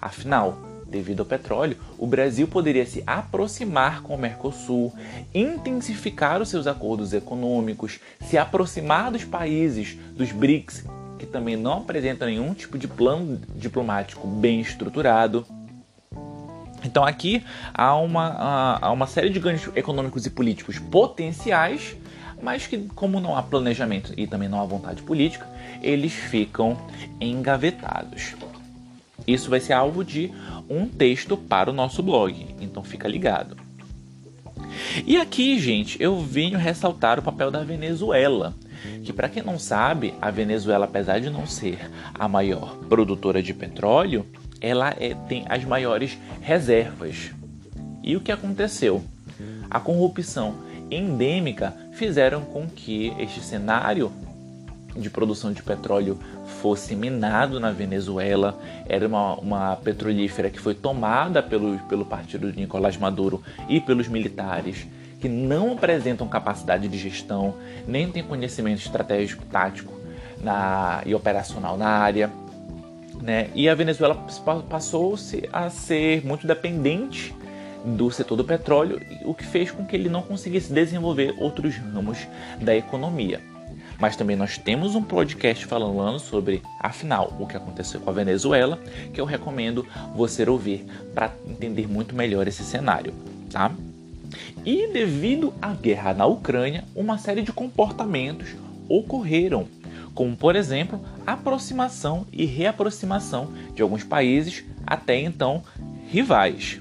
Afinal, 0.00 0.67
Devido 0.88 1.20
ao 1.20 1.26
petróleo, 1.26 1.76
o 1.98 2.06
Brasil 2.06 2.48
poderia 2.48 2.86
se 2.86 3.02
aproximar 3.06 4.00
com 4.00 4.14
o 4.14 4.18
Mercosul, 4.18 4.94
intensificar 5.34 6.40
os 6.40 6.48
seus 6.48 6.66
acordos 6.66 7.12
econômicos, 7.12 8.00
se 8.22 8.38
aproximar 8.38 9.10
dos 9.10 9.22
países 9.22 9.98
dos 10.16 10.32
BRICS, 10.32 10.84
que 11.18 11.26
também 11.26 11.56
não 11.56 11.78
apresentam 11.78 12.26
nenhum 12.26 12.54
tipo 12.54 12.78
de 12.78 12.88
plano 12.88 13.38
diplomático 13.54 14.26
bem 14.26 14.60
estruturado. 14.60 15.44
Então 16.82 17.04
aqui 17.04 17.44
há 17.74 17.94
uma, 17.96 18.78
há 18.80 18.90
uma 18.90 19.06
série 19.06 19.28
de 19.28 19.38
ganhos 19.38 19.68
econômicos 19.76 20.24
e 20.24 20.30
políticos 20.30 20.78
potenciais, 20.78 21.96
mas 22.40 22.66
que, 22.66 22.78
como 22.94 23.20
não 23.20 23.36
há 23.36 23.42
planejamento 23.42 24.14
e 24.16 24.26
também 24.26 24.48
não 24.48 24.60
há 24.60 24.64
vontade 24.64 25.02
política, 25.02 25.46
eles 25.82 26.12
ficam 26.14 26.78
engavetados. 27.20 28.34
Isso 29.28 29.50
vai 29.50 29.60
ser 29.60 29.74
alvo 29.74 30.02
de 30.02 30.32
um 30.70 30.88
texto 30.88 31.36
para 31.36 31.68
o 31.68 31.72
nosso 31.74 32.02
blog, 32.02 32.46
então 32.62 32.82
fica 32.82 33.06
ligado. 33.06 33.58
E 35.06 35.18
aqui, 35.18 35.58
gente, 35.60 36.02
eu 36.02 36.18
venho 36.18 36.58
ressaltar 36.58 37.18
o 37.18 37.22
papel 37.22 37.50
da 37.50 37.62
Venezuela, 37.62 38.54
que 39.04 39.12
para 39.12 39.28
quem 39.28 39.42
não 39.42 39.58
sabe, 39.58 40.14
a 40.22 40.30
Venezuela, 40.30 40.86
apesar 40.86 41.20
de 41.20 41.28
não 41.28 41.46
ser 41.46 41.90
a 42.14 42.26
maior 42.26 42.76
produtora 42.88 43.42
de 43.42 43.52
petróleo, 43.52 44.24
ela 44.62 44.94
é, 44.98 45.14
tem 45.28 45.44
as 45.46 45.62
maiores 45.62 46.16
reservas. 46.40 47.30
E 48.02 48.16
o 48.16 48.20
que 48.22 48.32
aconteceu? 48.32 49.04
A 49.70 49.78
corrupção 49.78 50.54
endêmica 50.90 51.76
fizeram 51.92 52.40
com 52.40 52.66
que 52.66 53.12
este 53.18 53.40
cenário 53.40 54.10
de 54.98 55.10
produção 55.10 55.52
de 55.52 55.62
petróleo 55.62 56.18
fosse 56.60 56.94
minado 56.94 57.60
na 57.60 57.70
Venezuela. 57.70 58.58
Era 58.88 59.06
uma, 59.06 59.34
uma 59.34 59.76
petrolífera 59.76 60.50
que 60.50 60.60
foi 60.60 60.74
tomada 60.74 61.42
pelo, 61.42 61.78
pelo 61.80 62.04
partido 62.04 62.52
de 62.52 62.58
Nicolás 62.58 62.96
Maduro 62.96 63.42
e 63.68 63.80
pelos 63.80 64.08
militares, 64.08 64.86
que 65.20 65.28
não 65.28 65.72
apresentam 65.72 66.28
capacidade 66.28 66.88
de 66.88 66.98
gestão, 66.98 67.54
nem 67.86 68.10
têm 68.10 68.22
conhecimento 68.22 68.80
estratégico, 68.80 69.44
tático 69.46 69.92
na, 70.40 71.02
e 71.06 71.14
operacional 71.14 71.76
na 71.76 71.88
área. 71.88 72.30
Né? 73.20 73.50
E 73.54 73.68
a 73.68 73.74
Venezuela 73.74 74.14
passou-se 74.68 75.48
a 75.52 75.68
ser 75.70 76.24
muito 76.24 76.46
dependente 76.46 77.34
do 77.84 78.10
setor 78.10 78.36
do 78.36 78.44
petróleo, 78.44 79.00
o 79.24 79.34
que 79.34 79.44
fez 79.44 79.70
com 79.70 79.84
que 79.84 79.94
ele 79.94 80.08
não 80.08 80.22
conseguisse 80.22 80.72
desenvolver 80.72 81.34
outros 81.38 81.76
ramos 81.76 82.26
da 82.60 82.74
economia. 82.74 83.40
Mas 83.98 84.16
também 84.16 84.36
nós 84.36 84.56
temos 84.56 84.94
um 84.94 85.02
podcast 85.02 85.66
falando 85.66 86.18
sobre, 86.18 86.62
afinal, 86.80 87.36
o 87.38 87.46
que 87.46 87.56
aconteceu 87.56 88.00
com 88.00 88.10
a 88.10 88.12
Venezuela, 88.12 88.78
que 89.12 89.20
eu 89.20 89.24
recomendo 89.24 89.86
você 90.14 90.48
ouvir 90.48 90.86
para 91.14 91.32
entender 91.46 91.88
muito 91.88 92.14
melhor 92.14 92.46
esse 92.46 92.62
cenário, 92.62 93.12
tá? 93.50 93.72
E 94.64 94.86
devido 94.92 95.52
à 95.60 95.72
guerra 95.72 96.14
na 96.14 96.26
Ucrânia, 96.26 96.84
uma 96.94 97.18
série 97.18 97.42
de 97.42 97.52
comportamentos 97.52 98.54
ocorreram, 98.88 99.66
como 100.14 100.36
por 100.36 100.54
exemplo, 100.54 101.00
aproximação 101.26 102.26
e 102.32 102.44
reaproximação 102.44 103.52
de 103.74 103.82
alguns 103.82 104.04
países 104.04 104.64
até 104.86 105.18
então 105.20 105.62
rivais. 106.08 106.80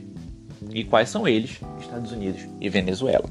E 0.74 0.84
quais 0.84 1.10
são 1.10 1.28
eles? 1.28 1.60
Estados 1.80 2.12
Unidos 2.12 2.42
e 2.60 2.70
Venezuela. 2.70 3.30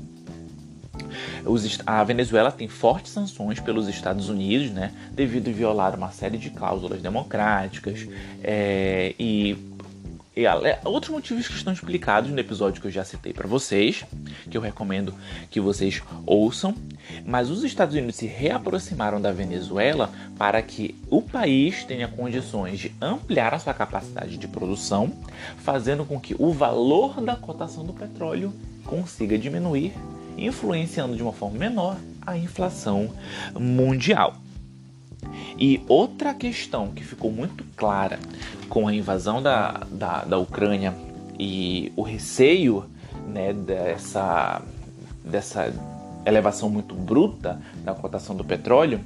Os, 1.44 1.78
a 1.86 2.02
Venezuela 2.04 2.50
tem 2.50 2.68
fortes 2.68 3.12
sanções 3.12 3.60
pelos 3.60 3.88
Estados 3.88 4.28
Unidos, 4.28 4.70
né, 4.70 4.92
devido 5.12 5.48
a 5.48 5.52
violar 5.52 5.94
uma 5.94 6.10
série 6.10 6.38
de 6.38 6.50
cláusulas 6.50 7.00
democráticas 7.00 8.06
é, 8.42 9.14
e, 9.18 9.56
e 10.36 10.46
é, 10.46 10.80
outros 10.84 11.10
motivos 11.10 11.48
que 11.48 11.54
estão 11.54 11.72
explicados 11.72 12.30
no 12.30 12.38
episódio 12.38 12.80
que 12.80 12.86
eu 12.86 12.90
já 12.90 13.04
citei 13.04 13.32
para 13.32 13.48
vocês, 13.48 14.04
que 14.50 14.56
eu 14.56 14.60
recomendo 14.60 15.14
que 15.50 15.60
vocês 15.60 16.02
ouçam. 16.26 16.74
Mas 17.24 17.50
os 17.50 17.64
Estados 17.64 17.94
Unidos 17.94 18.16
se 18.16 18.26
reaproximaram 18.26 19.20
da 19.20 19.32
Venezuela 19.32 20.10
para 20.36 20.60
que 20.60 20.94
o 21.08 21.22
país 21.22 21.84
tenha 21.84 22.06
condições 22.06 22.78
de 22.78 22.92
ampliar 23.00 23.54
a 23.54 23.58
sua 23.58 23.72
capacidade 23.72 24.36
de 24.36 24.46
produção, 24.46 25.10
fazendo 25.58 26.04
com 26.04 26.20
que 26.20 26.36
o 26.38 26.52
valor 26.52 27.20
da 27.22 27.34
cotação 27.34 27.84
do 27.84 27.94
petróleo 27.94 28.52
consiga 28.84 29.38
diminuir 29.38 29.92
influenciando 30.36 31.16
de 31.16 31.22
uma 31.22 31.32
forma 31.32 31.58
menor 31.58 31.96
a 32.26 32.36
inflação 32.36 33.10
mundial. 33.58 34.34
E 35.58 35.80
outra 35.88 36.34
questão 36.34 36.88
que 36.88 37.02
ficou 37.02 37.32
muito 37.32 37.64
clara 37.76 38.18
com 38.68 38.86
a 38.86 38.94
invasão 38.94 39.42
da, 39.42 39.84
da, 39.90 40.24
da 40.24 40.38
Ucrânia 40.38 40.94
e 41.38 41.92
o 41.96 42.02
receio 42.02 42.84
né, 43.26 43.52
dessa, 43.52 44.62
dessa 45.24 45.72
elevação 46.24 46.68
muito 46.68 46.94
bruta 46.94 47.60
da 47.84 47.94
cotação 47.94 48.36
do 48.36 48.44
petróleo 48.44 49.00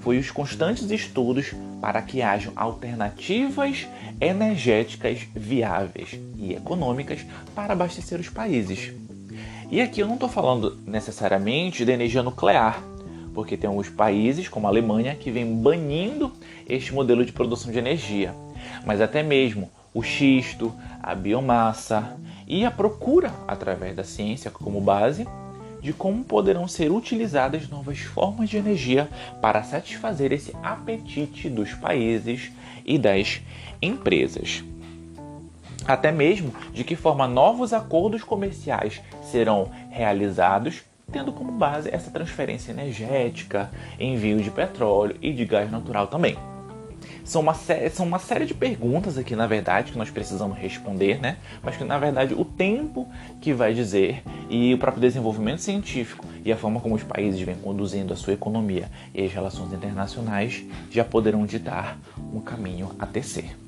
foi 0.00 0.18
os 0.18 0.30
constantes 0.30 0.90
estudos 0.90 1.52
para 1.80 2.02
que 2.02 2.22
hajam 2.22 2.52
alternativas 2.56 3.86
energéticas 4.20 5.20
viáveis 5.34 6.18
e 6.36 6.54
econômicas 6.54 7.24
para 7.54 7.72
abastecer 7.72 8.18
os 8.18 8.28
países. 8.28 8.92
E 9.72 9.80
aqui 9.80 10.00
eu 10.00 10.06
não 10.06 10.16
estou 10.16 10.28
falando 10.28 10.76
necessariamente 10.86 11.82
de 11.82 11.90
energia 11.90 12.22
nuclear, 12.22 12.84
porque 13.32 13.56
tem 13.56 13.68
alguns 13.68 13.88
países, 13.88 14.46
como 14.46 14.66
a 14.66 14.70
Alemanha, 14.70 15.14
que 15.14 15.30
vem 15.30 15.46
banindo 15.62 16.30
este 16.68 16.92
modelo 16.92 17.24
de 17.24 17.32
produção 17.32 17.72
de 17.72 17.78
energia. 17.78 18.34
Mas 18.84 19.00
até 19.00 19.22
mesmo 19.22 19.70
o 19.94 20.02
xisto, 20.02 20.70
a 21.02 21.14
biomassa 21.14 22.18
e 22.46 22.66
a 22.66 22.70
procura, 22.70 23.32
através 23.48 23.96
da 23.96 24.04
ciência 24.04 24.50
como 24.50 24.78
base, 24.78 25.26
de 25.80 25.94
como 25.94 26.22
poderão 26.22 26.68
ser 26.68 26.92
utilizadas 26.92 27.66
novas 27.66 27.98
formas 28.00 28.50
de 28.50 28.58
energia 28.58 29.08
para 29.40 29.62
satisfazer 29.62 30.32
esse 30.32 30.54
apetite 30.62 31.48
dos 31.48 31.72
países 31.72 32.52
e 32.84 32.98
das 32.98 33.40
empresas. 33.80 34.62
Até 35.86 36.12
mesmo 36.12 36.54
de 36.72 36.84
que 36.84 36.96
forma 36.96 37.26
novos 37.26 37.72
acordos 37.72 38.22
comerciais 38.22 39.00
serão 39.22 39.70
realizados, 39.90 40.82
tendo 41.10 41.32
como 41.32 41.52
base 41.52 41.90
essa 41.92 42.10
transferência 42.10 42.70
energética, 42.70 43.70
envio 43.98 44.40
de 44.40 44.50
petróleo 44.50 45.16
e 45.20 45.32
de 45.32 45.44
gás 45.44 45.70
natural 45.70 46.06
também. 46.06 46.36
São 47.24 47.40
uma, 47.40 47.54
são 47.54 48.06
uma 48.06 48.18
série 48.18 48.46
de 48.46 48.54
perguntas 48.54 49.16
aqui, 49.16 49.36
na 49.36 49.46
verdade, 49.46 49.92
que 49.92 49.98
nós 49.98 50.10
precisamos 50.10 50.58
responder, 50.58 51.20
né? 51.20 51.36
Mas 51.62 51.76
que, 51.76 51.84
na 51.84 51.98
verdade, 51.98 52.34
o 52.34 52.44
tempo 52.44 53.08
que 53.40 53.52
vai 53.52 53.72
dizer 53.74 54.22
e 54.50 54.74
o 54.74 54.78
próprio 54.78 55.00
desenvolvimento 55.00 55.60
científico 55.60 56.24
e 56.44 56.52
a 56.52 56.56
forma 56.56 56.80
como 56.80 56.94
os 56.94 57.02
países 57.02 57.40
vêm 57.40 57.54
conduzindo 57.54 58.12
a 58.12 58.16
sua 58.16 58.32
economia 58.32 58.90
e 59.14 59.24
as 59.24 59.32
relações 59.32 59.72
internacionais 59.72 60.64
já 60.90 61.04
poderão 61.04 61.46
ditar 61.46 61.96
um 62.32 62.40
caminho 62.40 62.90
a 62.98 63.06
tecer. 63.06 63.61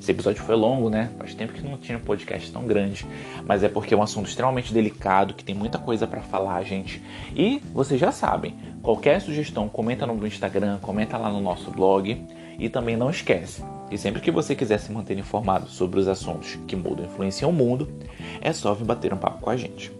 Esse 0.00 0.12
episódio 0.12 0.42
foi 0.42 0.56
longo, 0.56 0.88
né? 0.88 1.10
Faz 1.18 1.34
tempo 1.34 1.52
que 1.52 1.62
não 1.62 1.76
tinha 1.76 1.98
um 1.98 2.00
podcast 2.00 2.50
tão 2.50 2.66
grande, 2.66 3.06
mas 3.44 3.62
é 3.62 3.68
porque 3.68 3.92
é 3.92 3.96
um 3.96 4.02
assunto 4.02 4.28
extremamente 4.28 4.72
delicado, 4.72 5.34
que 5.34 5.44
tem 5.44 5.54
muita 5.54 5.76
coisa 5.78 6.06
para 6.06 6.22
falar, 6.22 6.62
gente. 6.62 7.02
E 7.36 7.60
vocês 7.74 8.00
já 8.00 8.10
sabem, 8.10 8.56
qualquer 8.82 9.20
sugestão, 9.20 9.68
comenta 9.68 10.06
no 10.06 10.26
Instagram, 10.26 10.78
comenta 10.80 11.18
lá 11.18 11.30
no 11.30 11.40
nosso 11.40 11.70
blog. 11.70 12.24
E 12.58 12.68
também 12.68 12.94
não 12.94 13.08
esquece, 13.08 13.64
que 13.88 13.96
sempre 13.96 14.20
que 14.20 14.30
você 14.30 14.54
quiser 14.54 14.78
se 14.78 14.92
manter 14.92 15.18
informado 15.18 15.66
sobre 15.68 15.98
os 15.98 16.08
assuntos 16.08 16.58
que 16.66 16.76
mudam 16.76 17.06
e 17.06 17.08
influenciam 17.08 17.50
o 17.50 17.54
mundo, 17.54 17.88
é 18.40 18.52
só 18.52 18.74
vir 18.74 18.84
bater 18.84 19.14
um 19.14 19.18
papo 19.18 19.40
com 19.40 19.48
a 19.48 19.56
gente. 19.56 19.99